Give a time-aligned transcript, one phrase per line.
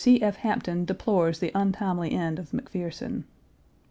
[0.03, 0.19] C.
[0.19, 0.37] F.
[0.37, 3.23] Hampton deplores the untimely end of McPherson.